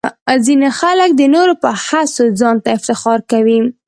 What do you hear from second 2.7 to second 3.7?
افتخار کوي.